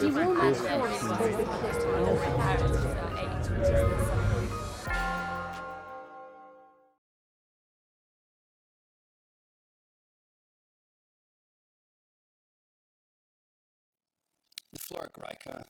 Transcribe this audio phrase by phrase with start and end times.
[0.00, 0.08] The
[14.78, 15.64] Flora Graeca,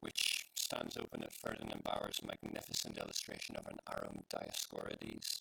[0.00, 5.40] which stands open at Ferdinand Bauer's magnificent illustration of an Arum Dioscorides,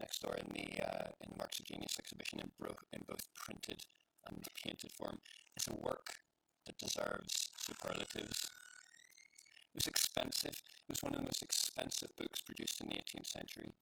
[0.00, 3.32] next door in the uh, in the Marks of Genius exhibition in, bro- in both
[3.36, 3.84] printed
[4.26, 5.20] and painted form,
[5.56, 6.21] is a work
[6.66, 8.50] that deserves superlatives.
[9.72, 10.54] It was expensive.
[10.54, 13.72] It was one of the most expensive books produced in the 18th century,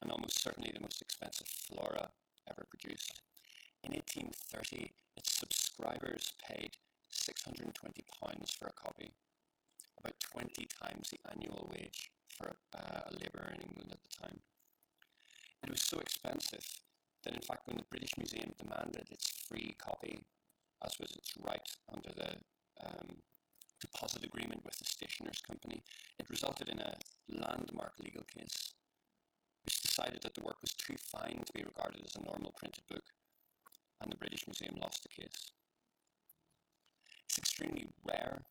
[0.00, 2.10] and almost certainly the most expensive flora
[2.48, 3.20] ever produced.
[3.82, 6.76] In 1830, its subscribers paid
[7.10, 9.10] 620 pounds for a copy,
[9.98, 14.40] about 20 times the annual wage for uh, a labourer in England at the time.
[15.62, 16.64] It was so expensive
[17.24, 20.24] that, in fact, when the British Museum demanded its free copy,
[20.84, 22.36] as was its right under the
[22.84, 23.20] um,
[23.80, 25.82] deposit agreement with the Stationers' Company,
[26.18, 26.96] it resulted in a
[27.28, 28.72] landmark legal case
[29.64, 32.84] which decided that the work was too fine to be regarded as a normal printed
[32.88, 33.04] book,
[34.00, 35.52] and the British Museum lost the case.
[37.28, 38.42] It's extremely rare.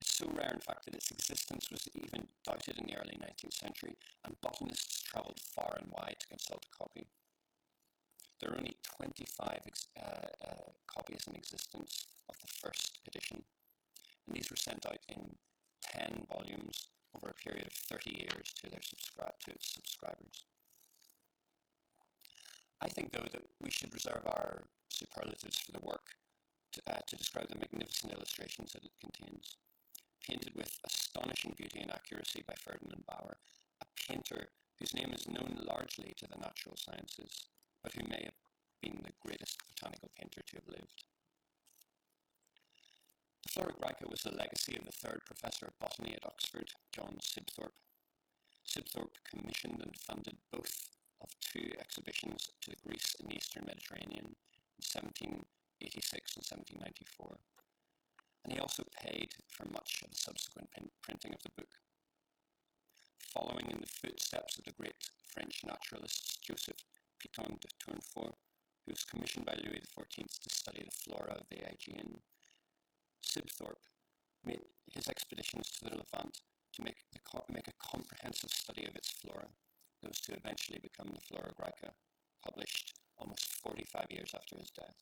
[0.00, 3.54] It's so rare, in fact, that its existence was even doubted in the early 19th
[3.54, 7.06] century, and botanists travelled far and wide to consult a copy.
[8.40, 13.42] There are only 25 ex- uh, uh, copies in existence of the first edition,
[14.26, 15.36] and these were sent out in
[15.82, 20.44] 10 volumes over a period of 30 years to their subscri- to its subscribers.
[22.80, 26.16] I think, though, that we should reserve our superlatives for the work
[26.72, 29.56] to, uh, to describe the magnificent illustrations that it contains.
[30.26, 33.36] Painted with astonishing beauty and accuracy by Ferdinand Bauer,
[33.82, 37.49] a painter whose name is known largely to the natural sciences,
[37.82, 38.38] but who may have
[38.82, 41.04] been the greatest botanical painter to have lived.
[43.54, 47.72] The Graeca was the legacy of the third professor of botany at Oxford, John Sibthorp.
[48.64, 50.88] Sibthorp commissioned and funded both
[51.20, 54.36] of two exhibitions to Greece and the Eastern Mediterranean
[54.78, 56.44] in 1786 and
[56.78, 57.40] 1794,
[58.44, 60.70] and he also paid for much of the subsequent
[61.02, 61.74] printing of the book.
[63.34, 66.82] Following in the footsteps of the great French naturalists Joseph
[67.20, 68.34] Pitton de Tournefort,
[68.84, 72.20] who was commissioned by Louis XIV to study the flora of the Aegean,
[73.22, 73.76] Sibthorp
[74.44, 76.40] made his expeditions to the Levant
[76.72, 77.20] to make, the,
[77.52, 79.48] make a comprehensive study of its flora,
[80.02, 81.92] those to eventually become the Flora Graeca,
[82.42, 84.96] published almost 45 years after his death.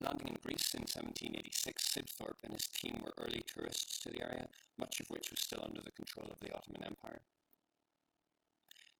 [0.00, 4.48] Landing in Greece in 1786, Sibthorp and his team were early tourists to the area,
[4.76, 7.22] much of which was still under the control of the Ottoman Empire.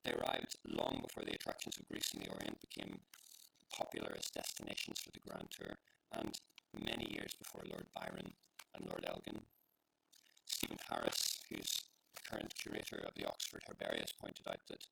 [0.06, 3.00] They arrived long before the attractions of Greece and the Orient became
[3.74, 5.74] popular as destinations for the Grand Tour,
[6.12, 6.30] and
[6.78, 8.30] many years before Lord Byron
[8.76, 9.42] and Lord Elgin.
[10.46, 11.82] Stephen Harris, who's
[12.14, 14.86] the current curator of the Oxford Herbaria, pointed out that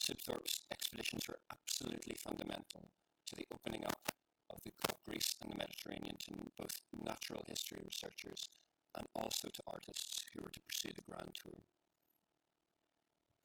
[0.00, 2.88] Sibthorp's expeditions were absolutely fundamental
[3.26, 4.08] to the opening up
[4.48, 8.48] of, the, of Greece and the Mediterranean to both natural history researchers
[8.96, 11.60] and also to artists who were to pursue the Grand Tour.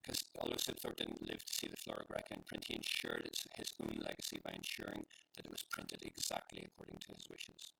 [0.06, 3.28] Because although Sibthorp didn't live to see the Flora Graeca in print, he ensured
[3.58, 5.04] his own legacy by ensuring
[5.36, 7.74] that it was printed exactly according to his wishes.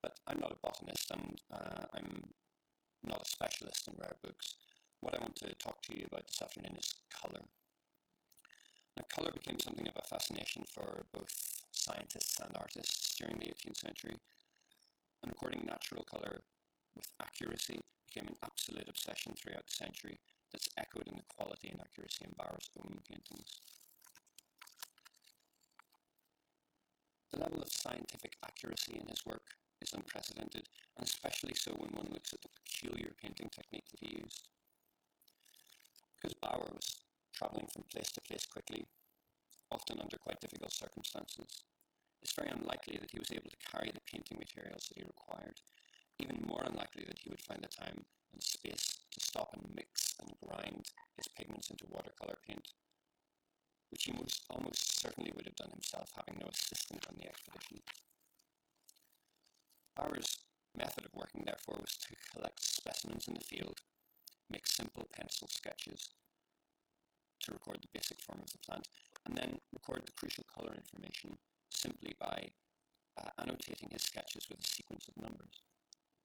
[0.00, 2.30] But I'm not a botanist and uh, I'm
[3.02, 4.54] not a specialist in rare books.
[5.00, 7.42] What I want to talk to you about this afternoon is colour.
[8.96, 11.34] Now, colour became something of a fascination for both
[11.72, 14.16] scientists and artists during the 18th century,
[15.22, 16.40] and recording natural colour
[16.94, 20.18] with accuracy became an absolute obsession throughout the century
[20.52, 23.60] that's echoed in the quality and accuracy in Bauer's own paintings.
[27.32, 32.08] The level of scientific accuracy in his work is unprecedented, and especially so when one
[32.12, 34.48] looks at the peculiar painting technique that he used.
[36.16, 36.96] Because Bauer was
[37.34, 38.86] travelling from place to place quickly,
[39.70, 41.62] often under quite difficult circumstances,
[42.22, 45.60] it's very unlikely that he was able to carry the painting materials that he required,
[46.18, 48.04] even more unlikely that he would find the time
[48.36, 50.84] and space to stop and mix and grind
[51.16, 52.68] his pigments into watercolour paint,
[53.88, 57.80] which he most, almost certainly would have done himself, having no assistant on the expedition.
[59.96, 60.44] Bauer's
[60.76, 63.80] method of working, therefore, was to collect specimens in the field,
[64.50, 66.10] make simple pencil sketches
[67.40, 68.86] to record the basic form of the plant,
[69.24, 71.38] and then record the crucial colour information
[71.70, 72.52] simply by
[73.16, 75.64] uh, annotating his sketches with a sequence of numbers.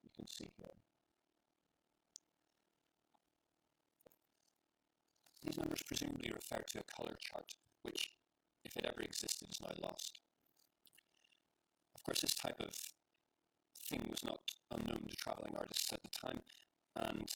[0.04, 0.75] You can see here.
[5.44, 8.12] These numbers presumably refer to a colour chart, which,
[8.64, 10.20] if it ever existed, is now lost.
[11.96, 12.76] Of course, this type of
[13.90, 14.40] thing was not
[14.72, 16.42] unknown to travelling artists at the time,
[16.96, 17.30] and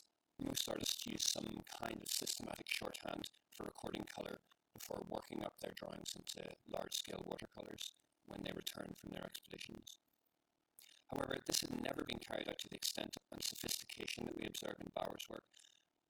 [0.43, 4.39] most artists use some kind of systematic shorthand for recording colour
[4.73, 7.91] before working up their drawings into large-scale watercolours
[8.25, 9.97] when they return from their expeditions.
[11.11, 14.75] However, this had never been carried out to the extent and sophistication that we observe
[14.81, 15.45] in Bauer's work.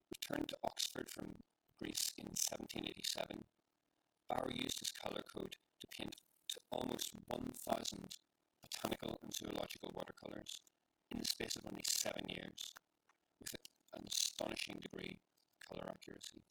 [0.10, 1.36] Returned to Oxford from
[1.82, 3.44] Greece in 1787,
[4.30, 6.16] Bauer used his colour code to paint
[6.50, 8.16] to almost 1,000
[8.62, 10.62] botanical and zoological watercolours
[11.12, 12.74] in the space of only seven years,
[13.40, 13.56] with
[13.94, 15.20] an astonishing degree
[15.52, 16.42] of colour accuracy.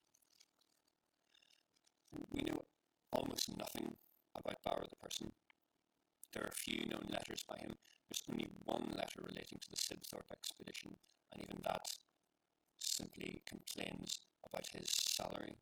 [2.31, 2.65] We know
[3.13, 3.97] almost nothing
[4.37, 5.33] about Bauer the person.
[6.33, 7.75] There are few known letters by him.
[8.09, 10.97] There's only one letter relating to the Sibthorp expedition,
[11.33, 11.89] and even that
[12.79, 14.21] simply complains
[14.55, 15.59] about his salary.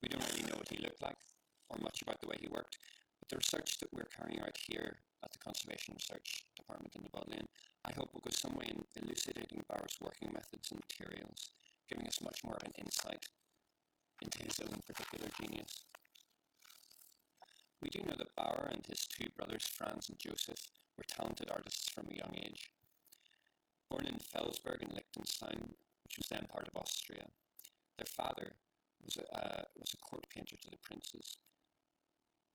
[0.00, 1.20] We don't really know what he looked like
[1.68, 2.78] or much about the way he worked,
[3.20, 7.12] but the research that we're carrying out here at the Conservation Research Department in the
[7.12, 7.48] Bodleian,
[7.84, 11.52] I hope will go some way in elucidating Bauer's working methods and materials,
[11.88, 13.28] giving us much more of an insight
[14.22, 15.84] into his own particular genius.
[17.82, 20.64] We do know that Bauer and his two brothers, Franz and Joseph,
[20.96, 22.72] were talented artists from a young age.
[23.90, 27.26] Born in Feldsberg in Liechtenstein, which was then part of Austria,
[27.98, 28.52] their father
[29.04, 31.36] was a, uh, was a court painter to the princes,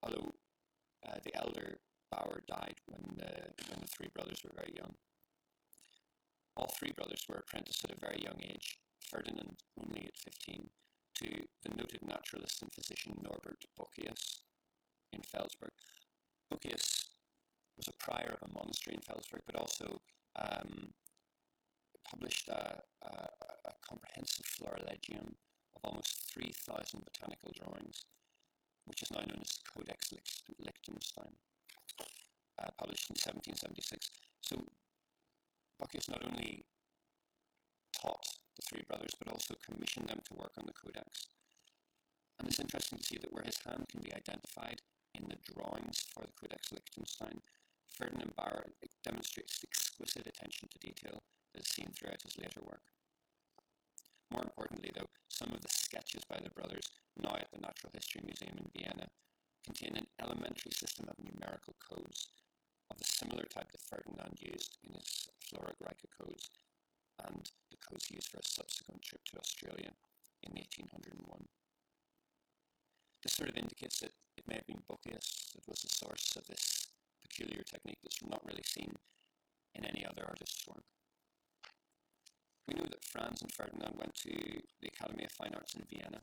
[0.03, 0.31] although
[1.07, 1.77] uh, the elder
[2.11, 3.31] Bauer died when the,
[3.69, 4.95] when the three brothers were very young.
[6.57, 8.79] All three brothers were apprenticed at a very young age,
[9.09, 10.69] Ferdinand only at 15,
[11.15, 11.27] to
[11.63, 14.41] the noted naturalist and physician Norbert Boccius
[15.13, 15.71] in Feldsberg.
[16.51, 17.05] Boccius
[17.77, 20.01] was a prior of a monastery in Feldsberg, but also
[20.35, 20.93] um,
[22.09, 23.11] published a, a,
[23.65, 25.35] a, comprehensive florilegium
[25.75, 28.05] of almost 3,000 botanical drawings,
[28.85, 30.13] which is now known as Codex
[30.57, 31.33] Liechtenstein,
[32.57, 34.09] uh, published in 1776.
[34.41, 34.57] So
[35.77, 36.65] Boccius not only
[37.93, 41.29] taught the three brothers, but also commissioned them to work on the Codex.
[42.39, 44.81] And it's interesting to see that where his hand can be identified
[45.13, 47.41] in the drawings for the Codex Liechtenstein,
[47.97, 48.65] Ferdinand Bauer
[49.03, 51.23] demonstrates exquisite attention to detail
[51.59, 52.83] is seen throughout his later work.
[54.31, 56.85] More importantly, though, some of the sketches by the brothers,
[57.17, 59.07] now at the Natural History Museum in Vienna,
[59.65, 62.29] contain an elementary system of numerical codes
[62.89, 66.49] of a similar type that Ferdinand used in his Flora Graeca codes
[67.25, 69.91] and the codes he used for a subsequent trip to Australia
[70.43, 71.47] in 1801.
[73.23, 76.47] This sort of indicates that it may have been Boccius that was the source of
[76.47, 76.87] this
[77.21, 78.93] peculiar technique that's not really seen
[79.75, 80.85] in any other artist's work.
[82.69, 86.21] We know that Franz and Ferdinand went to the Academy of Fine Arts in Vienna,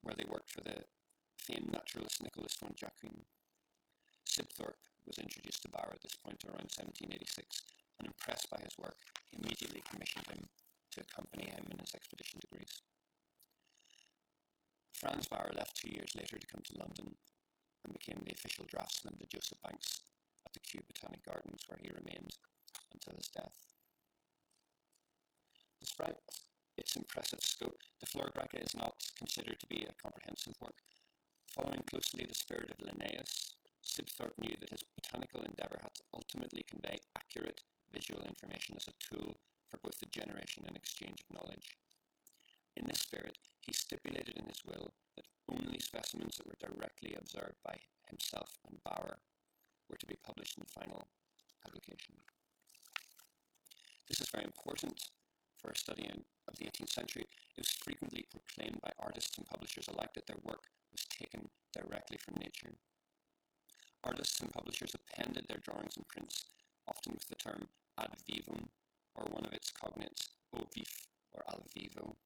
[0.00, 0.88] where they worked for the
[1.36, 3.28] famed naturalist Nicholas von Jacquin.
[4.24, 7.68] Sibthorp was introduced to Bauer at this point around 1786,
[8.00, 8.96] and impressed by his work,
[9.36, 10.48] immediately commissioned him
[10.96, 12.80] to accompany him in his expedition to Greece.
[14.96, 17.12] Franz Bauer left two years later to come to London
[17.84, 20.00] and became the official draftsman to Joseph Banks
[20.48, 22.40] at the Kew Botanic Gardens, where he remained
[22.96, 23.71] until his death.
[25.82, 26.16] Despite
[26.78, 30.78] its impressive scope, the Flora Graeca is not considered to be a comprehensive work.
[31.50, 36.62] Following closely the spirit of Linnaeus, Sibthorp knew that his botanical endeavour had to ultimately
[36.70, 37.62] convey accurate
[37.92, 39.36] visual information as a tool
[39.68, 41.76] for both the generation and exchange of knowledge.
[42.76, 47.58] In this spirit, he stipulated in his will that only specimens that were directly observed
[47.64, 47.76] by
[48.08, 49.18] himself and Bauer
[49.90, 51.08] were to be published in the final
[51.60, 52.14] publication.
[54.08, 55.10] This is very important
[55.62, 57.22] for a study in, of the 18th century.
[57.22, 62.18] It was frequently proclaimed by artists and publishers alike that their work was taken directly
[62.18, 62.74] from nature.
[64.02, 66.44] Artists and publishers appended their drawings and prints,
[66.88, 68.68] often with the term ad vivum,
[69.14, 72.16] or one of its cognates, au vif, or al vivo,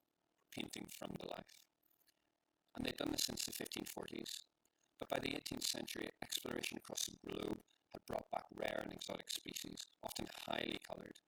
[0.55, 1.61] painting from the life.
[2.75, 4.41] And they'd done this since the 1540s.
[4.99, 7.59] But by the 18th century, exploration across the globe
[7.93, 11.19] had brought back rare and exotic species, often highly coloured,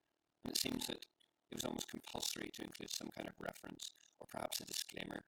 [0.45, 1.05] and it seems that
[1.51, 5.25] it was almost compulsory to include some kind of reference, or perhaps a disclaimer,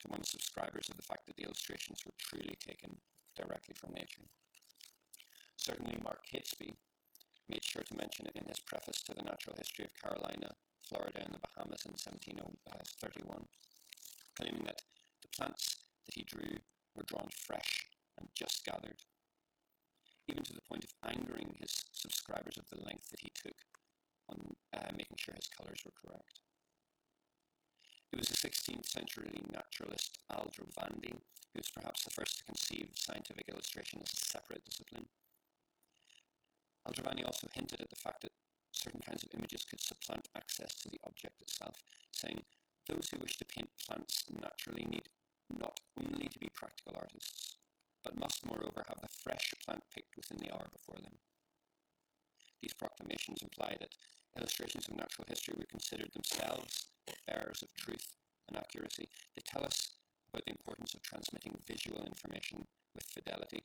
[0.00, 2.98] to one's subscribers of the fact that the illustrations were truly taken
[3.36, 4.26] directly from nature.
[5.56, 6.74] Certainly, Mark Catesby
[7.48, 10.54] made sure to mention it in his preface to the Natural History of Carolina
[10.92, 13.46] Florida and the Bahamas in 1731, uh,
[14.36, 14.82] claiming that
[15.22, 15.76] the plants
[16.06, 16.58] that he drew
[16.94, 17.86] were drawn fresh
[18.18, 18.98] and just gathered,
[20.28, 23.56] even to the point of angering his subscribers of the length that he took
[24.28, 26.40] on uh, making sure his colours were correct.
[28.12, 31.16] It was the 16th century naturalist Aldrovandi
[31.52, 35.06] who was perhaps the first to conceive scientific illustration as a separate discipline.
[36.88, 38.32] Aldrovandi also hinted at the fact that
[38.72, 41.76] certain kinds of images could supplant access to the object itself,
[42.12, 42.42] saying,
[42.88, 45.08] Those who wish to paint plants naturally need
[45.48, 47.56] not only to be practical artists,
[48.02, 51.16] but must moreover have the fresh plant picked within the hour before them.
[52.62, 53.94] These proclamations imply that
[54.38, 56.86] illustrations of natural history were considered themselves
[57.26, 58.14] bearers of truth
[58.48, 59.08] and accuracy.
[59.34, 59.90] They tell us
[60.30, 63.62] about the importance of transmitting visual information with fidelity,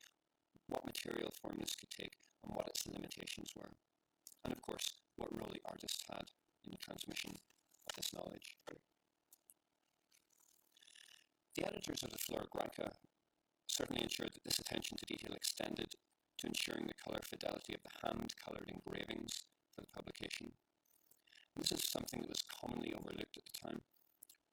[0.67, 2.13] what material form this could take,
[2.43, 3.69] and what its limitations were.
[4.43, 6.25] And of course, what role the artist had
[6.65, 7.37] in the transmission
[7.89, 8.55] of this knowledge.
[11.55, 12.45] The editors of the Flora
[13.67, 15.95] certainly ensured that this attention to detail extended
[16.39, 20.51] to ensuring the colour fidelity of the hand-coloured engravings for the publication.
[21.55, 23.81] And this is something that was commonly overlooked at the time.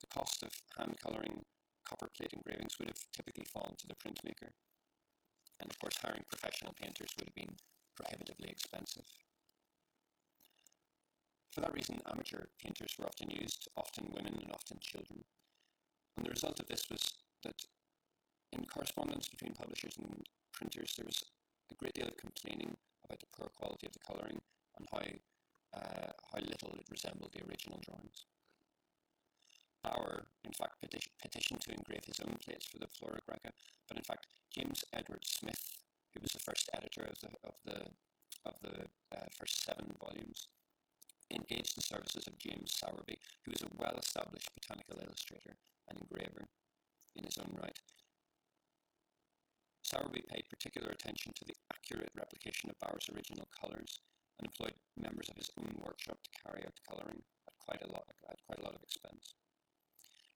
[0.00, 1.44] The cost of hand-colouring
[1.84, 4.52] copper plate engravings would have typically fallen to the printmaker.
[5.60, 7.56] And of course, hiring professional painters would have been
[7.96, 9.06] prohibitively expensive.
[11.52, 15.22] For that reason, amateur painters were often used, often women and often children.
[16.16, 17.14] And the result of this was
[17.44, 17.62] that
[18.52, 21.22] in correspondence between publishers and printers, there was
[21.70, 24.40] a great deal of complaining about the poor quality of the colouring
[24.76, 28.24] and how, uh, how little it resembled the original drawings.
[29.82, 33.52] Bauer, in fact, peti- petitioned to engrave his own plates for the Flora Graeca,
[33.88, 35.60] but in fact, James Edward Smith,
[36.12, 37.80] who was the first editor of the of the
[38.48, 40.48] of the uh, first seven volumes,
[41.30, 45.56] engaged the services of James Sowerby, who was a well-established botanical illustrator
[45.88, 46.48] and engraver
[47.16, 47.78] in his own right.
[49.94, 54.02] Sowerby paid particular attention to the accurate replication of Bauer's original colours
[54.38, 57.92] and employed members of his own workshop to carry out the colouring at quite a
[57.94, 59.38] lot at quite a lot of expense.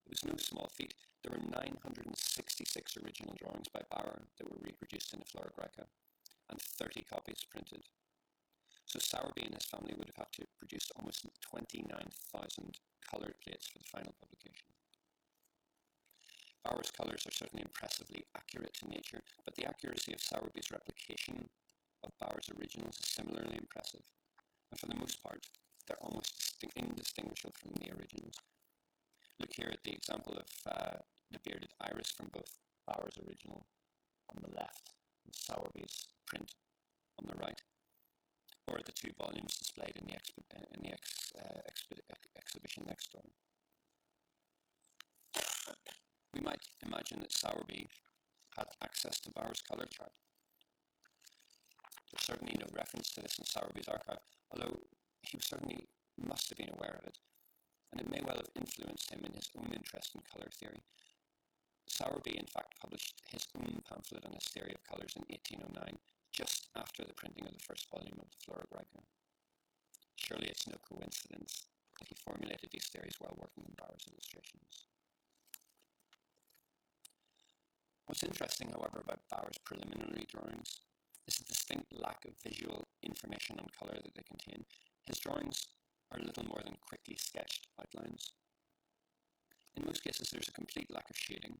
[0.06, 0.94] It was no small feat.
[1.26, 5.90] There were 966 original drawings by Bauer that were reproduced in the Flora Graeca
[6.54, 7.82] and 30 copies printed.
[8.86, 13.82] So Sowerby and his family would have had to produce almost 29,000 coloured plates for
[13.82, 14.77] the final publication.
[16.64, 21.48] Bauer's colours are certainly impressively accurate to nature, but the accuracy of Sowerby's replication
[22.04, 24.04] of Bauer's originals is similarly impressive,
[24.70, 25.46] and for the most part,
[25.86, 28.34] they're almost indistinguishable from the originals.
[29.40, 30.98] Look here at the example of uh,
[31.30, 33.66] the bearded iris from both Bauer's original
[34.30, 34.90] on the left
[35.24, 36.54] and Sowerby's print
[37.18, 37.60] on the right,
[38.66, 40.18] or at the two volumes displayed in the,
[40.74, 42.02] in the ex, uh, ex-
[42.36, 43.22] exhibition next door.
[46.34, 47.84] We might imagine that Sowerby
[48.56, 50.12] had access to Bauer's colour chart.
[52.08, 54.80] There's certainly no reference to this in Sowerby's archive, although
[55.20, 55.84] he certainly
[56.16, 57.20] must have been aware of it,
[57.92, 60.80] and it may well have influenced him in his own interest in colour theory.
[61.84, 66.00] Sowerby, in fact, published his own pamphlet on his theory of colours in 1809,
[66.32, 69.04] just after the printing of the first volume of the Flora Graeca.
[70.16, 71.68] Surely it's no coincidence
[72.00, 74.88] that he formulated these theories while working on Bauer's illustrations.
[78.08, 80.80] What's interesting, however, about Bauer's preliminary drawings
[81.28, 84.64] is the distinct lack of visual information and colour that they contain.
[85.04, 85.66] His drawings
[86.10, 88.32] are little more than quickly sketched outlines.
[89.76, 91.58] In most cases, there's a complete lack of shading,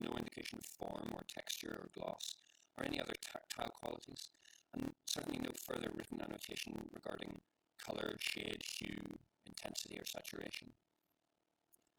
[0.00, 2.34] no indication of form or texture or gloss,
[2.76, 4.30] or any other tactile qualities,
[4.74, 7.38] and certainly no further written annotation regarding
[7.78, 10.72] colour, shade, hue, intensity, or saturation.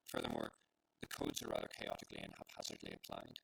[0.08, 0.52] Furthermore,
[1.00, 3.40] the codes are rather chaotically and haphazardly applied.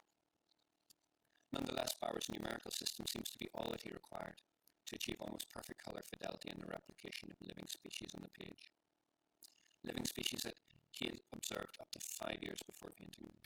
[1.52, 4.40] Nonetheless, Bauer's numerical system seems to be all that he required
[4.88, 8.72] to achieve almost perfect colour fidelity in the replication of living species on the page.
[9.84, 10.56] Living species that
[10.92, 13.40] he had observed up to five years before painting them.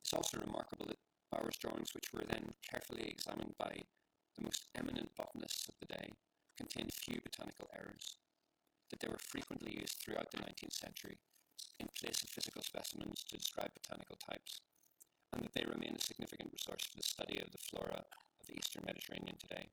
[0.00, 1.00] It's also remarkable that
[1.32, 3.82] Bauer's drawings, which were then carefully examined by
[4.36, 6.12] the most eminent botanists of the day,
[6.56, 8.16] contained few botanical errors,
[8.90, 11.18] that they were frequently used throughout the 19th century
[11.80, 14.60] in place of physical specimens to describe botanical types,
[15.34, 18.54] and that they remain a significant resource for the study of the flora of the
[18.54, 19.66] eastern Mediterranean today.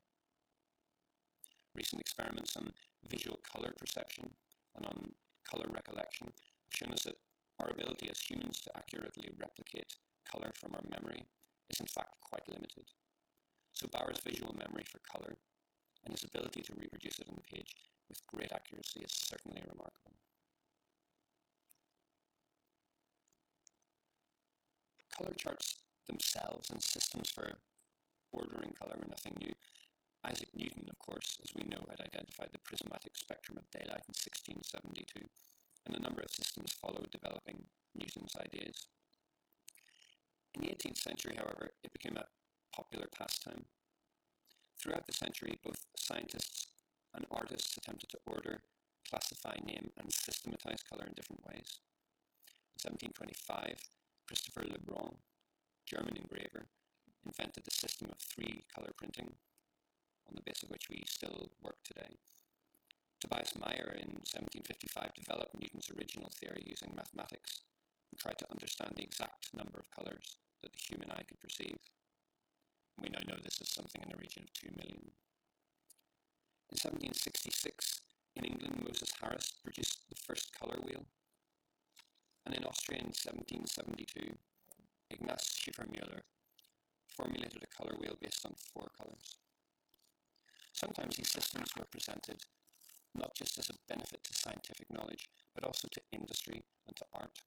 [1.74, 2.72] Recent experiments on
[3.08, 4.34] visual colour perception
[4.76, 5.14] and on
[5.48, 7.16] colour recollection have shown us that
[7.60, 9.94] our ability as humans to accurately replicate
[10.26, 11.24] colour from our memory
[11.70, 12.90] is in fact quite limited.
[13.72, 15.36] So Bauer's visual memory for colour
[16.04, 17.74] and his ability to reproduce it on the page
[18.08, 20.21] with great accuracy is certainly remarkable.
[25.22, 25.76] Color charts
[26.08, 27.54] themselves and systems for
[28.32, 29.54] ordering color were nothing new.
[30.26, 34.18] Isaac Newton, of course, as we know, had identified the prismatic spectrum of daylight in
[34.18, 35.22] 1672
[35.86, 37.62] and a number of systems followed developing
[37.94, 38.88] Newton's ideas.
[40.54, 42.26] In the 18th century, however, it became a
[42.74, 43.66] popular pastime.
[44.82, 46.66] Throughout the century, both scientists
[47.14, 48.58] and artists attempted to order,
[49.08, 51.78] classify, name, and systematize colour in different ways.
[52.74, 55.16] In 1725, Christopher Le Blon,
[55.86, 56.66] German engraver,
[57.24, 59.34] invented the system of three colour printing,
[60.28, 62.16] on the basis of which we still work today.
[63.20, 67.62] Tobias Mayer in 1755 developed Newton's original theory using mathematics
[68.10, 71.78] and tried to understand the exact number of colours that the human eye could perceive.
[73.00, 75.14] We now know this is something in the region of 2 million.
[76.70, 78.00] In 1766,
[78.36, 81.06] in England, Moses Harris produced the first colour wheel.
[82.44, 84.34] And in Austria in 1772,
[85.10, 86.22] Ignaz Schiffermüller
[87.08, 89.36] formulated a colour wheel based on four colours.
[90.72, 92.42] Sometimes these systems were presented
[93.14, 97.40] not just as a benefit to scientific knowledge, but also to industry and to art,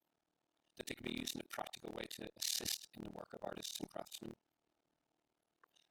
[0.78, 3.44] that they could be used in a practical way to assist in the work of
[3.44, 4.36] artists and craftsmen.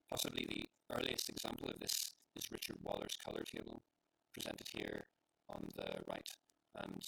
[0.09, 3.83] Possibly the earliest example of this is Richard Waller's colour table,
[4.33, 5.07] presented here
[5.49, 6.29] on the right
[6.77, 7.03] and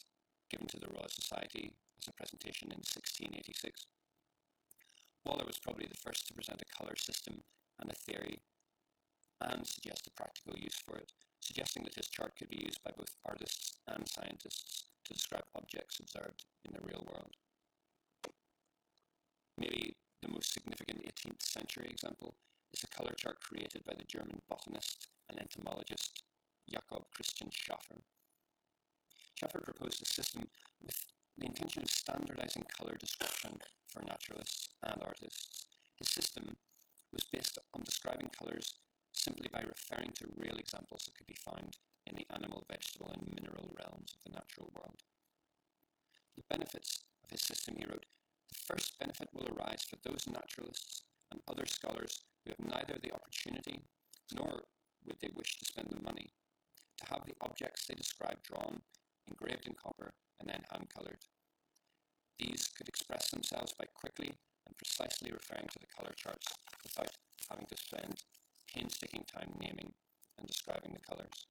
[0.50, 3.86] given to the Royal Society as a presentation in 1686.
[5.24, 7.42] Waller was probably the first to present a colour system
[7.80, 8.40] and a theory
[9.40, 12.92] and suggest a practical use for it, suggesting that his chart could be used by
[12.96, 17.34] both artists and scientists to describe objects observed in the real world.
[19.58, 22.34] Maybe the most significant 18th century example
[22.72, 26.22] is a color chart created by the German botanist and entomologist
[26.70, 28.02] Jakob Christian Schaffer.
[29.34, 30.48] Schaffer proposed a system
[30.82, 30.96] with
[31.38, 35.66] the intention of standardizing color description for naturalists and artists.
[35.98, 36.56] His system
[37.12, 38.74] was based on describing colors
[39.12, 41.76] simply by referring to real examples that could be found
[42.06, 45.02] in the animal, vegetable, and mineral realms of the natural world.
[46.36, 48.06] The benefits of his system, he wrote,
[48.52, 51.02] the first benefit will arise for those naturalists
[51.32, 53.82] and other scholars who have neither the opportunity
[54.32, 54.64] nor
[55.04, 56.30] would they wish to spend the money
[56.98, 58.80] to have the objects they describe drawn,
[59.28, 61.20] engraved in copper, and then hand coloured.
[62.38, 64.32] These could express themselves by quickly
[64.66, 66.46] and precisely referring to the colour charts
[66.82, 67.12] without
[67.48, 68.22] having to spend
[68.74, 69.92] painstaking time naming
[70.38, 71.46] and describing the colors.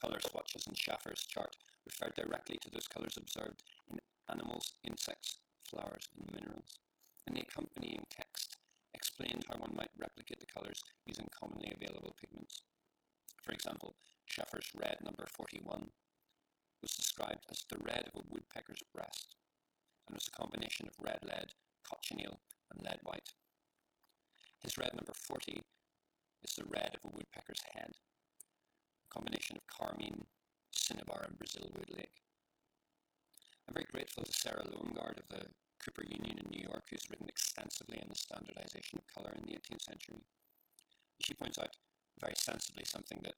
[0.00, 1.54] Color swatches in Schaffer's chart
[1.86, 5.36] refer directly to those colors observed in animals, insects,
[5.68, 6.78] flowers, and minerals,
[7.26, 8.56] and the accompanying text
[8.94, 12.62] explained how one might replicate the colors using commonly available pigments.
[13.42, 13.94] For example,
[14.32, 15.92] Schaffer's red number 41
[16.80, 19.36] was described as the red of a woodpecker's breast
[20.08, 21.52] and was a combination of red lead,
[21.84, 22.40] cochineal,
[22.72, 23.28] and lead white.
[24.64, 25.60] His red number 40
[26.48, 30.24] is the red of a woodpecker's head, a combination of carmine,
[30.72, 32.24] cinnabar, and Brazil wood lake.
[33.68, 35.44] I'm very grateful to Sarah Lowengard of the
[35.84, 39.60] Cooper Union in New York, who's written extensively on the standardization of colour in the
[39.60, 40.24] 18th century.
[41.20, 41.76] She points out
[42.18, 43.36] very sensibly something that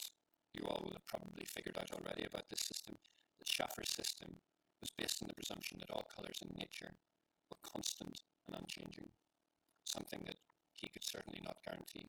[0.54, 2.96] you all will have probably figured out already about this system,
[3.38, 4.36] that Schaffer's system
[4.80, 6.94] was based on the presumption that all colours in nature
[7.50, 9.08] were constant and unchanging,
[9.84, 10.36] something that
[10.72, 12.08] he could certainly not guarantee.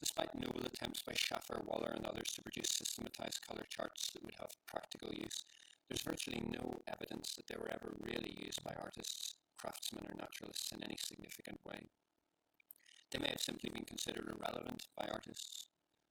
[0.00, 4.34] Despite noble attempts by Schaffer, Waller, and others to produce systematized color charts that would
[4.38, 5.44] have practical use,
[5.88, 10.72] there's virtually no evidence that they were ever really used by artists, craftsmen, or naturalists
[10.72, 11.88] in any significant way.
[13.14, 15.70] They may have simply been considered irrelevant by artists,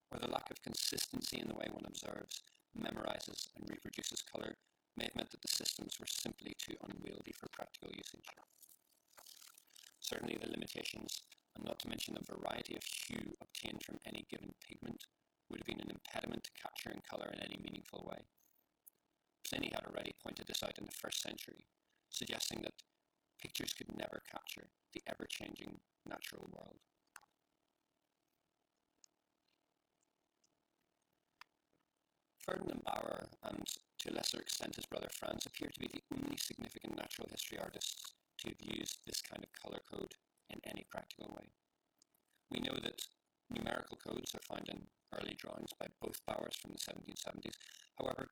[0.10, 2.40] or the lack of consistency in the way one observes,
[2.80, 4.56] memorizes, and reproduces color
[4.96, 8.24] may have meant that the systems were simply too unwieldy for practical usage.
[10.00, 11.20] Certainly the limitations,
[11.58, 15.04] and not to mention the variety of hue obtained from any given pigment,
[15.50, 18.24] would have been an impediment to capturing colour in any meaningful way.
[19.44, 21.68] Pliny had already pointed this out in the first century,
[22.10, 22.80] suggesting that
[23.42, 26.80] pictures could never capture the ever-changing natural world.
[32.46, 33.68] Ferdinand Bauer and,
[34.00, 37.58] to a lesser extent, his brother Franz appear to be the only significant natural history
[37.58, 37.96] artists
[38.40, 40.14] to have used this kind of color code
[40.50, 41.48] in any practical way.
[42.52, 43.02] We know that
[43.50, 47.56] numerical codes are found in early drawings by both Bauers from the 1770s.
[47.98, 48.30] However,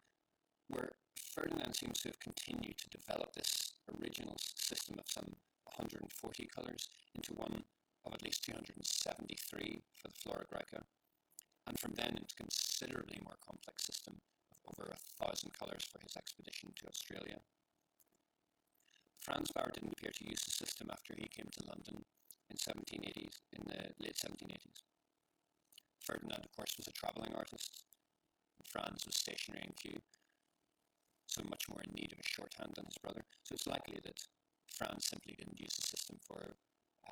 [0.67, 0.91] where
[1.33, 5.35] Ferdinand seems to have continued to develop this original system of some
[5.77, 7.63] 140 colours into one
[8.05, 10.83] of at least 273 for the Flora Graeca,
[11.67, 12.35] and from then into
[12.81, 14.17] considerably more complex system
[14.49, 17.37] of over a thousand colours for his expedition to Australia.
[19.21, 22.01] Franz Bauer didn't appear to use the system after he came to London
[22.49, 24.81] in 1780s, in the late 1780s.
[26.01, 27.85] Ferdinand, of course, was a travelling artist.
[28.65, 30.01] Franz was stationary in Kew,
[31.27, 33.21] so much more in need of a shorthand than his brother.
[33.43, 34.17] So it's likely that
[34.73, 36.55] Franz simply didn't use the system for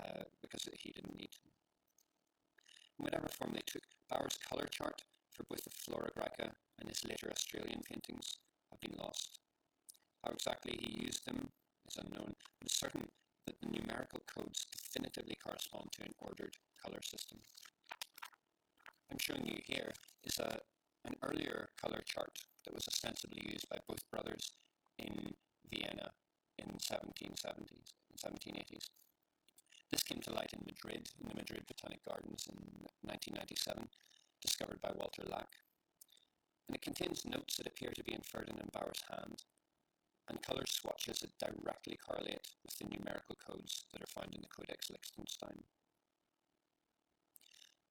[0.02, 1.46] uh, because he didn't need to.
[2.98, 5.04] In whatever form they took, Bauer's colour chart
[5.40, 8.36] for both the Flora Graeca and his later Australian paintings
[8.72, 9.40] have been lost.
[10.22, 11.48] How exactly he used them
[11.88, 13.08] is unknown, but it's certain
[13.48, 17.40] that the numerical codes definitively correspond to an ordered colour system.
[19.10, 19.94] I'm showing you here
[20.26, 20.60] is a,
[21.06, 24.52] an earlier colour chart that was ostensibly used by both brothers
[24.98, 25.34] in
[25.72, 26.12] Vienna
[26.58, 28.92] in 1770s and 1780s.
[29.90, 32.60] This came to light in Madrid, in the Madrid Botanic Gardens in
[33.08, 33.88] 1997,
[34.42, 35.50] discovered by Walter Lack.
[36.68, 39.44] And it contains notes that appear to be in Ferdinand Bauer's hand,
[40.30, 44.54] and colour swatches that directly correlate with the numerical codes that are found in the
[44.54, 45.64] Codex Liechtenstein.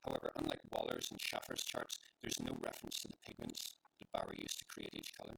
[0.07, 4.59] However, unlike Waller's and Schaffer's charts, there's no reference to the pigments that Bauer used
[4.61, 5.37] to create each colour.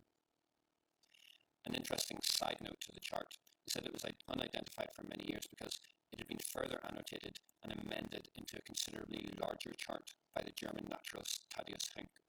[1.66, 5.46] An interesting side note to the chart is that it was unidentified for many years
[5.48, 5.80] because
[6.12, 10.86] it had been further annotated and amended into a considerably larger chart by the German
[10.88, 12.20] naturalist Thaddeus Haenke,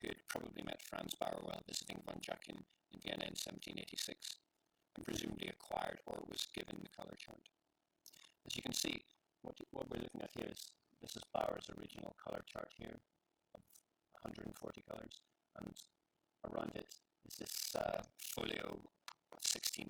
[0.00, 2.58] who had probably met Franz Bauer while visiting von Jacquin
[2.90, 4.38] in Vienna in 1786
[4.96, 7.42] and presumably acquired or was given the colour chart.
[8.46, 9.04] As you can see,
[9.42, 12.98] what, what we're looking at here is this is Bauer's original colour chart here
[13.54, 13.62] of
[14.26, 14.50] 140
[14.90, 15.22] colours,
[15.60, 15.70] and
[16.50, 16.90] around it
[17.26, 18.02] is this uh,
[18.34, 18.80] folio
[19.32, 19.86] of 16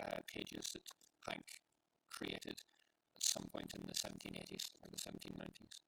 [0.00, 0.82] uh, pages that
[1.28, 1.65] Haenke
[2.10, 2.62] created
[3.16, 5.80] at some point in the 1780s or the 1790s.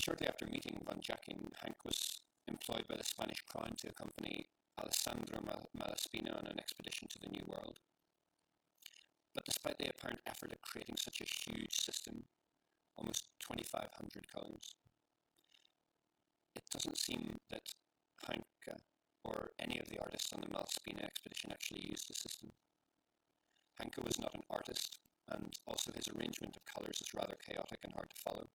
[0.00, 4.46] Shortly after meeting von Jacquin, Haenke was employed by the Spanish crown to accompany
[4.78, 5.40] Alessandro
[5.76, 7.80] Malaspina on an expedition to the New World.
[9.34, 12.24] But despite the apparent effort of creating such a huge system,
[12.96, 14.74] almost 2,500 columns,
[16.56, 17.62] It doesn't seem that
[18.26, 18.78] Haenke uh,
[19.24, 22.50] or any of the artists on the Malaspina expedition actually used the system.
[23.80, 27.92] Haenke was not an artist, and also his arrangement of colours is rather chaotic and
[27.92, 28.48] hard to follow.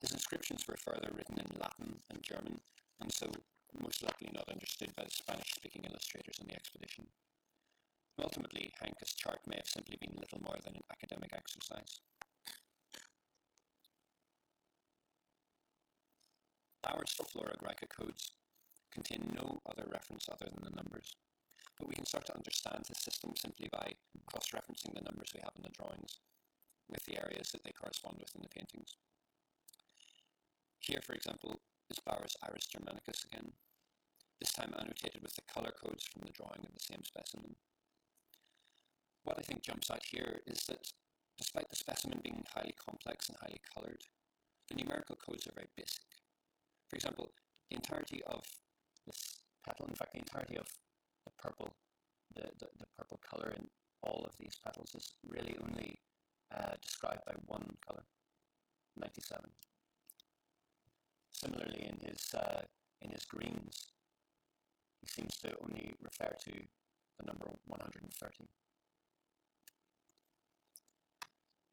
[0.00, 2.60] His inscriptions were further written in Latin and German,
[3.00, 3.30] and so
[3.80, 7.06] most likely not understood by the Spanish-speaking illustrators on the expedition.
[8.22, 12.00] Ultimately, Haenke's chart may have simply been little more than an academic exercise.
[16.82, 18.30] Bauer's Flora Graeca codes
[18.90, 21.16] contain no other reference other than the numbers,
[21.78, 23.94] but we can start to understand the system simply by
[24.26, 26.18] cross-referencing the numbers we have in the drawings
[26.88, 28.96] with the areas that they correspond with in the paintings.
[30.80, 31.60] Here, for example,
[31.90, 33.52] is Bauer's Iris Germanicus again,
[34.40, 37.56] this time annotated with the colour codes from the drawing of the same specimen.
[39.24, 40.92] What I think jumps out here is that
[41.38, 44.02] despite the specimen being highly complex and highly coloured,
[44.68, 46.04] the numerical codes are very basic.
[46.88, 47.32] For example,
[47.70, 48.44] the entirety of
[49.06, 50.66] this petal, in fact, the entirety of
[51.26, 51.74] the purple,
[52.34, 53.66] the, the, the purple color in
[54.02, 55.98] all of these petals is really only
[56.54, 58.04] uh, described by one color,
[58.96, 59.50] 97.
[61.32, 62.62] Similarly, in his, uh,
[63.02, 63.90] in his greens,
[65.00, 66.52] he seems to only refer to
[67.18, 68.48] the number 130.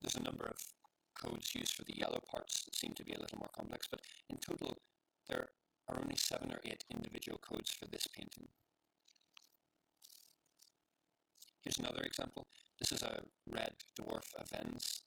[0.02, 0.58] There's a number of
[1.16, 4.02] codes used for the yellow parts that seem to be a little more complex, but
[4.30, 4.78] in total,
[5.30, 5.50] there
[5.88, 8.48] are only seven or eight individual codes for this painting.
[11.64, 12.46] Here's another example.
[12.78, 15.00] This is a red dwarf Avens.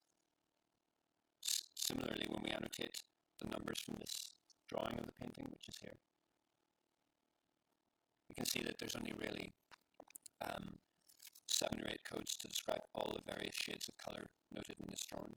[1.74, 3.02] similarly, when we annotate
[3.40, 4.30] the numbers from this
[4.68, 5.98] drawing of the painting, which is here,
[8.28, 9.52] we can see that there's only really
[10.40, 10.78] um,
[11.46, 15.04] seven or eight codes to describe all the various shades of color noted in this
[15.04, 15.36] drawing.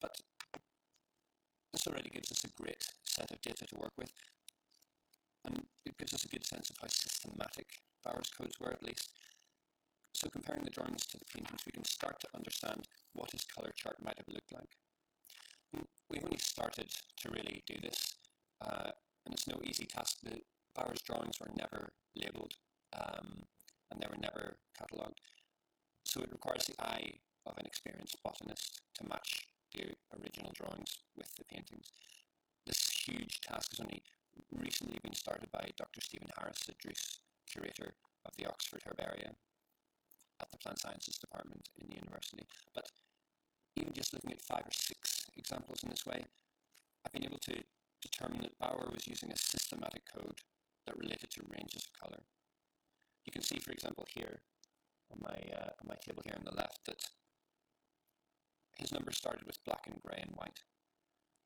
[0.00, 0.18] But
[1.72, 4.12] this already gives us a great set of data to work with,
[5.44, 7.66] and it gives us a good sense of how systematic
[8.04, 9.10] Bauer's codes were, at least.
[10.12, 13.72] So comparing the drawings to the paintings, we can start to understand what his colour
[13.76, 14.76] chart might have looked like.
[16.08, 16.88] We've only started
[17.22, 18.14] to really do this,
[18.60, 18.90] uh,
[19.24, 20.18] and it's no easy task.
[20.22, 20.40] The
[20.74, 22.54] Bauer's drawings were never labelled,
[22.92, 23.42] um,
[23.90, 25.20] and they were never catalogued.
[26.04, 31.34] So it requires the eye of an experienced botanist to match the original drawings with
[31.36, 31.90] the paintings.
[32.66, 34.02] This huge task has only
[34.52, 36.00] recently been started by Dr.
[36.00, 37.18] Stephen Harris, the Druce
[37.50, 37.94] curator
[38.24, 39.34] of the Oxford Herbaria
[40.40, 42.46] at the Plant Sciences Department in the university.
[42.74, 42.90] But
[43.76, 46.24] even just looking at five or six examples in this way,
[47.04, 47.62] I've been able to
[48.02, 50.40] determine that Bauer was using a systematic code
[50.86, 52.22] that related to ranges of colour.
[53.24, 54.40] You can see, for example, here
[55.10, 57.08] on my, uh, on my table here on the left that
[58.78, 60.60] his numbers started with black and grey and white,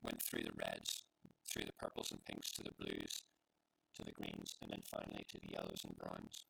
[0.03, 1.03] went through the reds,
[1.49, 3.23] through the purples and pinks to the blues,
[3.97, 6.45] to the greens, and then finally to the yellows and browns.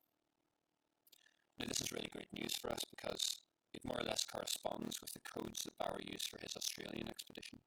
[1.57, 3.41] Now, this is really great news for us because
[3.73, 7.59] it more or less corresponds with the codes that Bauer used for his Australian expedition.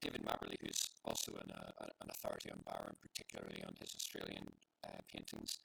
[0.00, 4.48] David Mabberley, who's also an, uh, an authority on Bauer and particularly on his Australian
[4.86, 5.58] uh, paintings,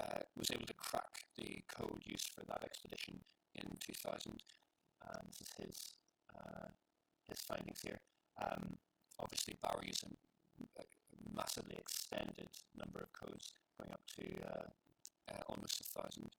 [0.00, 3.20] uh, was able to crack the code used for that expedition
[3.54, 4.40] in 2000.
[5.02, 5.76] Um, this is his
[6.34, 6.68] uh,
[7.28, 8.00] his findings here.
[8.40, 8.78] Um,
[9.22, 10.84] obviously, Bauer used a, a,
[11.34, 14.68] massively extended number of codes, going up to uh,
[15.30, 16.30] uh, almost a thousand.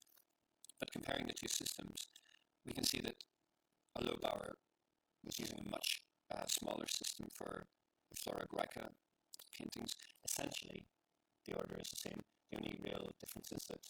[0.80, 2.08] But comparing the two systems,
[2.65, 3.15] we can see that
[3.96, 4.56] although Bauer
[5.24, 6.02] was using a much
[6.34, 7.65] uh, smaller system for
[8.10, 8.89] the Flora Graeca
[9.58, 10.86] paintings, essentially
[11.48, 12.22] the order is the same.
[12.52, 13.86] The only real difference is that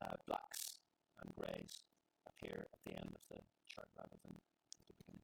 [0.00, 0.78] uh, blacks
[1.22, 1.84] and greys
[2.28, 5.22] appear at the end of the chart rather than at the beginning.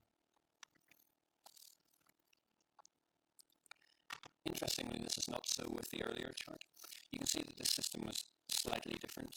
[4.51, 6.65] Interestingly, this is not so with the earlier chart.
[7.13, 9.37] You can see that the system was slightly different.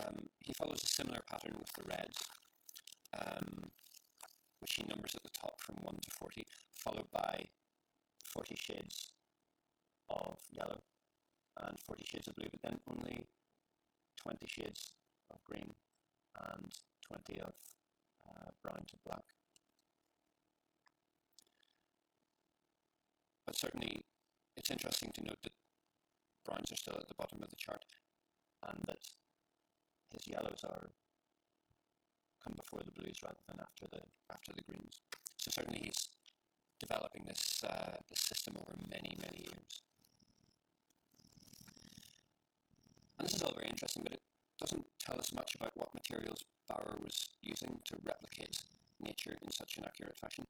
[0.00, 2.18] Um, he follows a similar pattern with the reds.
[3.12, 3.70] Um,
[4.60, 7.46] which he numbers at the top from 1 to 40, followed by
[8.24, 9.12] 40 shades
[10.08, 10.80] of yellow
[11.58, 13.26] and 40 shades of blue, but then only
[14.16, 14.92] 20 shades
[15.30, 15.74] of green
[16.52, 17.52] and 20 of
[18.28, 19.24] uh, brown to black.
[23.48, 24.04] But certainly
[24.58, 25.56] it's interesting to note that
[26.44, 27.82] browns are still at the bottom of the chart
[28.68, 29.00] and that
[30.12, 30.90] his yellows are
[32.44, 35.00] come before the blues rather than after the after the greens.
[35.38, 36.12] So certainly he's
[36.78, 39.80] developing this uh, this system over many many years.
[43.18, 44.22] And this is all very interesting, but it
[44.60, 48.60] doesn't tell us much about what materials Bauer was using to replicate
[49.00, 50.44] nature in such an accurate fashion.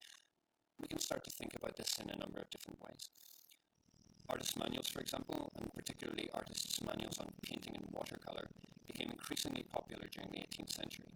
[0.80, 3.08] We can start to think about this in a number of different ways.
[4.30, 8.48] Artist manuals, for example, and particularly artists' manuals on painting in watercolour,
[8.86, 11.08] became increasingly popular during the 18th century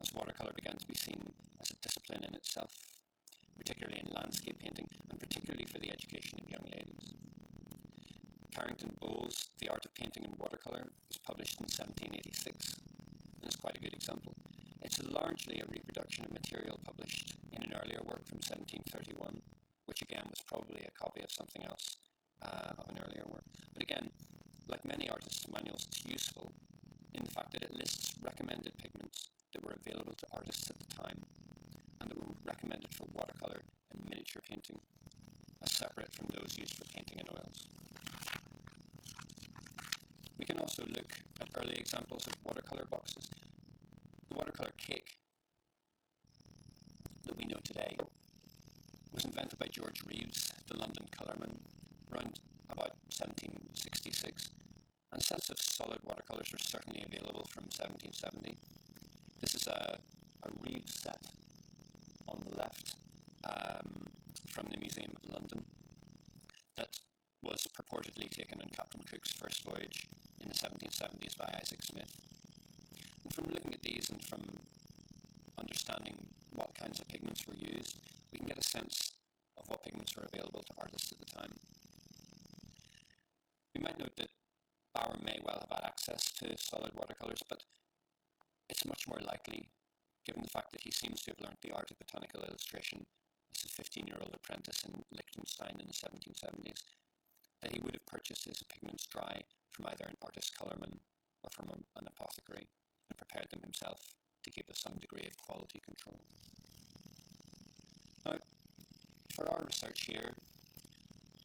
[0.00, 2.72] as watercolour began to be seen as a discipline in itself,
[3.56, 7.14] particularly in landscape painting and particularly for the education of young ladies.
[8.54, 12.76] Carrington Bowles' The Art of Painting in Watercolour was published in 1786
[13.40, 14.34] and is quite a good example.
[14.82, 19.40] It's largely a reproduction of material published in an earlier work from 1731,
[19.86, 21.96] which again was probably a copy of something else
[22.42, 23.44] uh, of an earlier work.
[23.72, 24.10] But again,
[24.68, 26.52] like many artists' manuals, it's useful
[27.14, 30.90] in the fact that it lists recommended pigments that were available to artists at the
[30.96, 31.22] time
[32.00, 34.80] and that were recommended for watercolour and miniature painting,
[35.62, 37.66] as separate from those used for painting in oils.
[40.38, 43.28] We can also look at early examples of watercolour boxes.
[44.52, 45.16] The watercolour cake
[47.24, 47.96] that we know today
[49.14, 51.56] was invented by George Reeves, the London colourman,
[52.12, 52.38] around
[52.68, 54.50] about 1766,
[55.12, 58.56] and sets of solid watercolours were certainly available from 1770
[59.40, 59.98] this is a,
[60.44, 61.20] a reed set
[62.28, 62.94] on the left
[63.44, 64.06] um,
[64.50, 65.64] from the Museum of London
[66.76, 66.96] that
[67.42, 70.06] was purportedly taken on Captain Cook's first voyage
[70.40, 72.31] in the 1770s by Isaac Smith.
[73.32, 74.44] From looking at these and from
[75.56, 76.20] understanding
[76.52, 77.96] what kinds of pigments were used,
[78.30, 79.12] we can get a sense
[79.56, 81.52] of what pigments were available to artists at the time.
[83.74, 84.28] We might note that
[84.92, 87.62] Bauer may well have had access to solid watercolours, but
[88.68, 89.70] it's much more likely,
[90.26, 93.06] given the fact that he seems to have learnt the art of botanical illustration
[93.56, 96.84] as a 15 year old apprentice in Liechtenstein in the 1770s,
[97.62, 99.40] that he would have purchased his pigments dry
[99.72, 101.00] from either an artist colourman
[101.42, 102.68] or from an apothecary
[103.72, 104.00] himself
[104.44, 106.20] to give us some degree of quality control.
[108.26, 108.36] Now,
[109.34, 110.32] for our research here,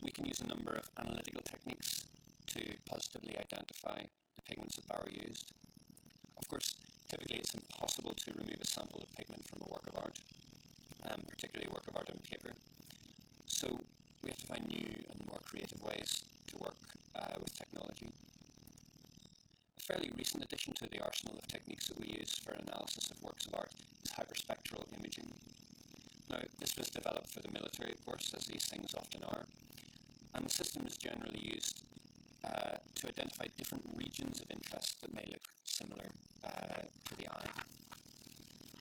[0.03, 2.03] we can use a number of analytical techniques
[2.47, 3.99] to positively identify
[4.35, 5.51] the pigments that Bauer used.
[6.37, 6.75] Of course,
[7.09, 10.19] Typically, it's impossible to remove a sample of pigment from a work of art,
[11.09, 12.51] um, particularly a work of art on paper.
[13.47, 13.79] So
[14.23, 16.75] we have to find new and more creative ways to work
[17.15, 18.11] uh, with technology.
[19.87, 23.45] Fairly recent addition to the arsenal of techniques that we use for analysis of works
[23.47, 23.71] of art
[24.03, 25.31] is hyperspectral imaging.
[26.29, 29.45] Now, this was developed for the military, of course, as these things often are,
[30.35, 31.83] and the system is generally used
[32.43, 36.11] uh, to identify different regions of interest that may look similar
[36.43, 37.51] uh, to the eye.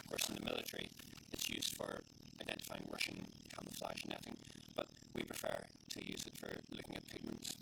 [0.01, 0.89] Of course, in the military,
[1.33, 2.03] it's used for
[2.41, 4.37] identifying Russian camouflage netting,
[4.75, 5.55] but we prefer
[5.91, 7.55] to use it for looking at pigments.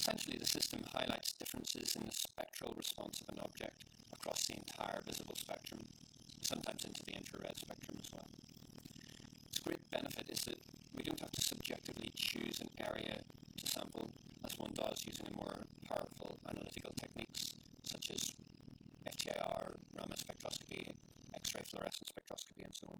[0.00, 5.00] Essentially, the system highlights differences in the spectral response of an object across the entire
[5.06, 5.78] visible spectrum.
[6.42, 8.26] sometimes into the infrared spectrum as well.
[9.50, 10.58] Its great benefit is that
[10.94, 13.18] we don't have to subjectively choose an area
[13.58, 14.10] to sample
[14.44, 18.30] as one does using more powerful analytical techniques such as
[19.06, 20.94] FTIR, Raman spectroscopy,
[21.34, 22.98] X-ray fluorescence spectroscopy, and so on.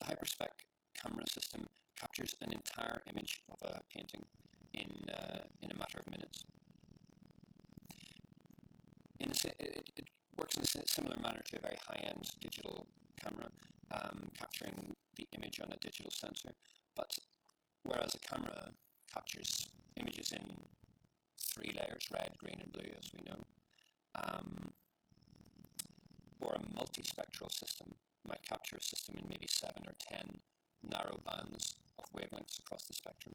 [0.00, 0.52] The hyperspec
[1.00, 1.68] camera system
[2.00, 4.24] captures an entire image of a painting
[4.74, 6.44] in, uh, in a matter of minutes.
[9.20, 12.86] In a, it, it, works in a similar manner to a very high-end digital
[13.22, 13.46] camera,
[13.92, 16.50] um, capturing the image on a digital sensor.
[16.96, 17.16] But
[17.84, 18.70] whereas a camera
[19.12, 20.42] captures images in
[21.38, 23.44] three layers, red, green, and blue, as we know,
[24.16, 24.72] um,
[26.40, 27.94] or a multispectral system
[28.26, 30.40] might capture a system in maybe seven or ten
[30.90, 33.34] narrow bands of wavelengths across the spectrum.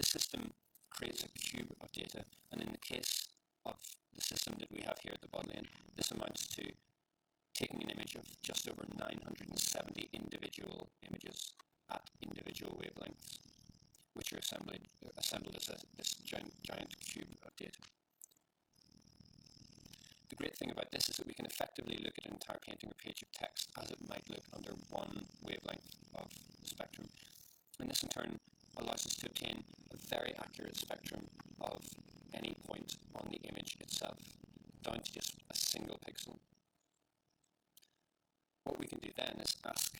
[0.00, 0.54] The system
[0.88, 3.28] creates a cube of data, and in the case
[3.66, 3.76] of
[4.16, 6.64] the system that we have here at the Bodleian, this amounts to
[7.52, 11.52] taking an image of just over 970 individual images
[11.92, 13.44] at individual wavelengths,
[14.14, 14.80] which are assembled,
[15.18, 17.76] assembled as a, this giant, giant cube of data.
[20.30, 22.88] The great thing about this is that we can effectively look at an entire painting
[22.88, 26.32] or page of text as it might look under one wavelength of
[26.62, 27.06] the spectrum.
[27.78, 28.40] And this in turn
[28.78, 31.26] allows us to obtain a very accurate spectrum
[31.60, 31.80] of
[32.34, 34.18] any point on the image itself,
[34.82, 36.36] down to just a single pixel.
[38.64, 39.98] What we can do then is ask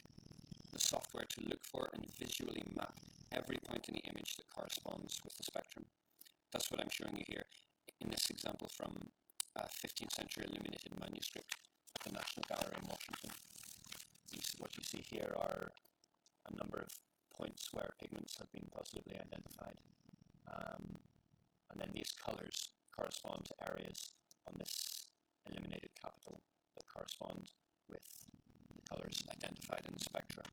[0.72, 2.94] the software to look for and visually map
[3.33, 5.85] every point in the image that corresponds with the spectrum.
[6.52, 7.44] That's what I'm showing you here
[8.00, 9.11] in this example from
[9.56, 11.54] a 15th century illuminated manuscript
[11.94, 13.30] at the National Gallery in Washington.
[14.59, 15.72] what you see here are
[16.46, 17.09] a number of
[17.40, 19.79] points where pigments have been positively identified.
[20.53, 20.96] Um,
[21.70, 24.12] and then these colors correspond to areas
[24.46, 25.09] on this
[25.48, 26.40] illuminated capital
[26.76, 27.48] that correspond
[27.88, 28.05] with
[28.76, 30.44] the colors identified in the spectra.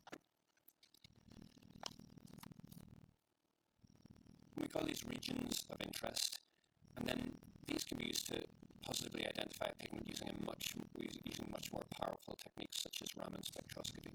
[4.56, 6.40] We call these regions of interest,
[6.98, 7.32] and then
[7.68, 8.42] these can be used to
[8.82, 13.42] positively identify a pigment using a much using much more powerful techniques such as Raman
[13.42, 14.12] spectroscopy.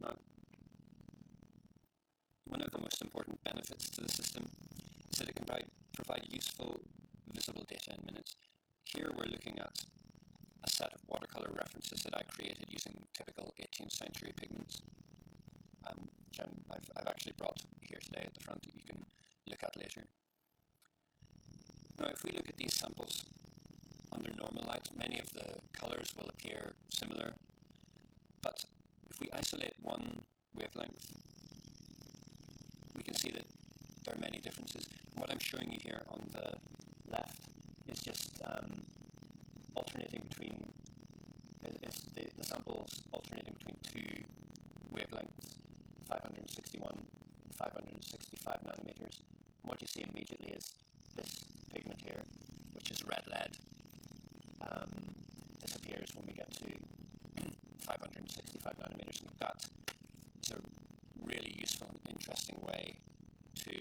[0.00, 0.14] Now,
[2.48, 4.48] one of the most important benefits to the system
[5.12, 6.80] is that it can provide, useful
[7.32, 8.34] visible data in minutes.
[8.84, 9.72] Here we're looking at
[10.64, 14.80] a set of watercolor references that I created using typical 18th century pigments,
[15.86, 19.04] um, which i have I've actually brought here today at the front that you can
[19.48, 20.04] look at later.
[22.00, 23.24] Now if we look at these samples
[24.12, 27.34] under normal light, many of the colors will appear similar,
[28.42, 28.64] but
[29.10, 30.22] if we isolate one
[30.54, 31.31] wavelength,
[33.02, 33.44] we can see that
[34.04, 34.86] there are many differences.
[35.16, 36.54] What I'm showing you here on the
[37.10, 37.40] left
[37.88, 38.82] is just um,
[39.74, 40.54] alternating between
[41.82, 44.22] is the, the samples alternating between two
[44.94, 45.58] wavelengths,
[46.06, 46.94] 561
[47.58, 49.18] 565 nanometers.
[49.64, 50.70] What you see immediately is
[51.16, 52.22] this pigment here,
[52.74, 53.50] which is red lead,
[54.62, 54.90] um,
[55.60, 56.70] disappears when we get to
[57.82, 59.20] 565 nanometers.
[59.22, 60.81] And that is
[61.32, 62.94] really useful and interesting way
[63.56, 63.72] to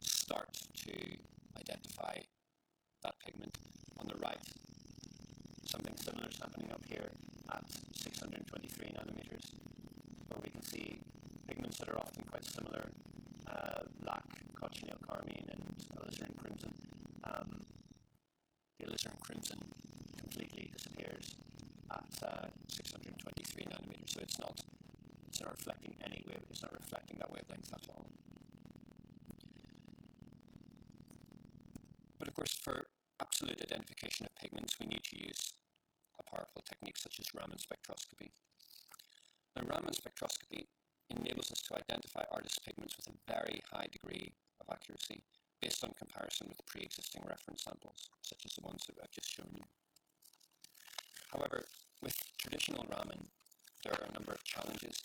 [0.00, 0.48] start
[0.84, 0.92] to
[1.60, 2.16] identify
[3.02, 3.56] that pigment.
[4.00, 4.40] On the right,
[5.66, 7.10] something similar is happening up here
[7.52, 9.52] at 623 nanometers,
[10.28, 10.98] where we can see
[11.46, 12.88] pigments that are often quite similar,
[13.48, 14.24] uh, black,
[14.56, 15.62] cochineal carmine, and
[16.00, 16.72] alizarin crimson.
[17.24, 17.60] Um,
[18.78, 19.60] the alizarin crimson
[20.16, 21.36] completely disappears
[21.92, 24.58] at uh, 623 nanometers, so it's not
[25.34, 28.06] it's not reflecting any wave, it's not reflecting that wavelength at all.
[32.20, 32.86] But of course, for
[33.18, 35.58] absolute identification of pigments, we need to use
[36.20, 38.30] a powerful technique such as Raman spectroscopy.
[39.58, 40.70] Now, Raman spectroscopy
[41.10, 45.24] enables us to identify artist pigments with a very high degree of accuracy
[45.60, 49.50] based on comparison with pre-existing reference samples, such as the ones that I've just shown
[49.50, 49.66] you.
[51.34, 51.66] However,
[52.00, 53.26] with traditional Raman,
[53.82, 55.02] there are a number of challenges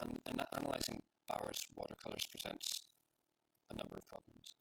[0.00, 2.82] and, and analyzing Bauer's watercolors presents
[3.70, 4.54] a number of problems.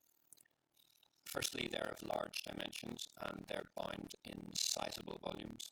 [1.26, 5.72] Firstly, they're of large dimensions and they're bound in sizable volumes.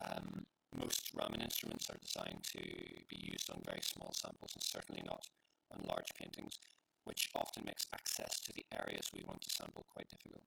[0.00, 2.62] Um, most Raman instruments are designed to
[3.08, 5.26] be used on very small samples and certainly not
[5.72, 6.58] on large paintings,
[7.04, 10.46] which often makes access to the areas we want to sample quite difficult.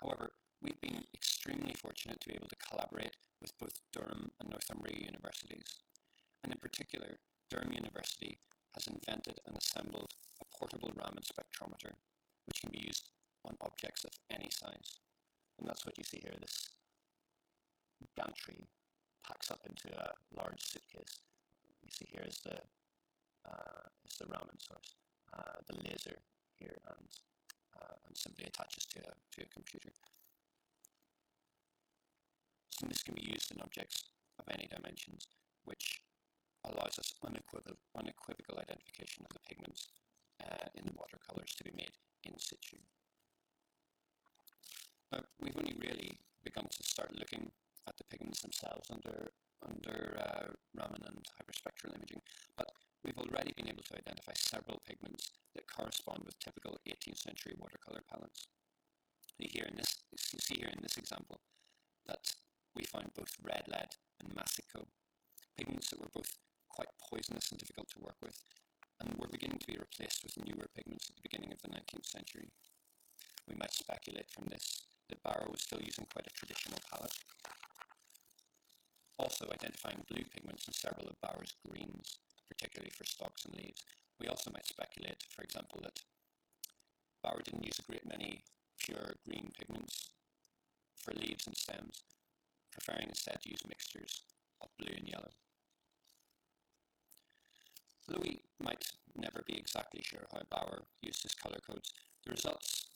[0.00, 5.06] However, we've been extremely fortunate to be able to collaborate with both Durham and Northumbria
[5.06, 5.87] universities
[6.42, 7.18] and in particular,
[7.50, 8.38] Durham University
[8.74, 11.94] has invented and assembled a portable Raman spectrometer,
[12.46, 13.10] which can be used
[13.44, 14.98] on objects of any size.
[15.58, 16.68] And that's what you see here, this
[18.16, 18.66] gantry
[19.26, 21.20] packs up into a large suitcase.
[21.82, 22.58] You see here is the
[23.48, 24.94] uh, is the Raman source,
[25.32, 26.18] uh, the laser
[26.58, 27.08] here, and
[27.80, 29.90] uh, and simply attaches to a to a computer.
[32.78, 34.04] So this can be used in objects
[34.38, 35.26] of any dimensions,
[35.64, 36.00] which
[36.64, 39.88] allows us unequivocal, unequivocal identification of the pigments
[40.42, 41.94] uh, in the watercolors to be made
[42.24, 42.78] in situ.
[45.10, 47.50] But we've only really begun to start looking
[47.88, 49.32] at the pigments themselves under
[49.66, 52.22] under uh, Raman and hyperspectral imaging,
[52.56, 52.70] but
[53.02, 58.02] we've already been able to identify several pigments that correspond with typical 18th century watercolor
[58.08, 58.46] palettes.
[59.38, 59.96] You, in this,
[60.32, 61.40] you see here in this example
[62.06, 62.34] that
[62.76, 63.90] we found both red lead
[64.20, 64.86] and massicot,
[65.56, 66.30] pigments that were both
[66.78, 68.38] quite poisonous and difficult to work with,
[69.02, 72.06] and were beginning to be replaced with newer pigments at the beginning of the 19th
[72.06, 72.54] century.
[73.50, 77.18] We might speculate from this that Bauer was still using quite a traditional palette.
[79.18, 83.82] Also identifying blue pigments in several of Bauer's greens, particularly for stalks and leaves.
[84.20, 85.98] We also might speculate, for example, that
[87.24, 88.44] Bauer didn't use a great many
[88.78, 90.14] pure green pigments
[90.94, 92.06] for leaves and stems,
[92.70, 94.22] preferring instead to use mixtures
[94.62, 95.34] of blue and yellow.
[98.08, 98.84] We might
[99.16, 101.92] never be exactly sure how Bauer used his colour codes,
[102.24, 102.86] the results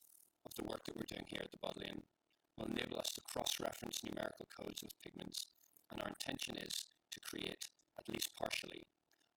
[0.45, 2.01] of the work that we're doing here at the Bodleian
[2.57, 5.45] will enable us to cross-reference numerical codes with pigments,
[5.91, 8.87] and our intention is to create, at least partially,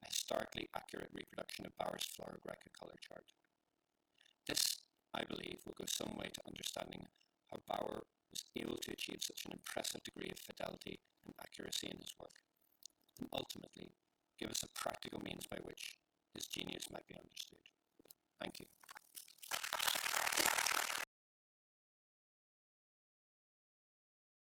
[0.02, 3.26] a historically accurate reproduction of Bauer's Flora Graeca colour chart.
[4.48, 4.78] This,
[5.12, 7.06] I believe, will go some way to understanding
[7.52, 11.98] how Bauer was able to achieve such an impressive degree of fidelity and accuracy in
[11.98, 12.40] his work,
[13.20, 13.92] and ultimately
[14.38, 15.96] give us a practical means by which
[16.34, 17.58] his genius might be understood.
[18.40, 18.66] Thank you.